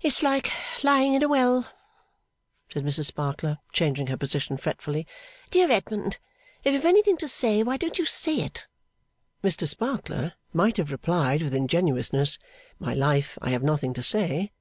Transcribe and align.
'It's 0.00 0.22
like 0.22 0.52
lying 0.84 1.14
in 1.14 1.24
a 1.24 1.28
well,' 1.28 1.66
said 2.72 2.84
Mrs 2.84 3.06
Sparkler, 3.06 3.58
changing 3.72 4.06
her 4.06 4.16
position 4.16 4.56
fretfully. 4.56 5.08
'Dear 5.50 5.66
me, 5.66 5.74
Edmund, 5.74 6.18
if 6.62 6.72
you 6.72 6.78
have 6.78 6.84
anything 6.86 7.16
to 7.16 7.26
say, 7.26 7.64
why 7.64 7.76
don't 7.76 7.98
you 7.98 8.04
say 8.04 8.42
it?' 8.42 8.68
Mr 9.42 9.66
Sparkler 9.66 10.34
might 10.52 10.76
have 10.76 10.92
replied 10.92 11.42
with 11.42 11.52
ingenuousness, 11.52 12.38
'My 12.78 12.94
life, 12.94 13.38
I 13.42 13.50
have 13.50 13.64
nothing 13.64 13.92
to 13.94 14.04
say. 14.04 14.52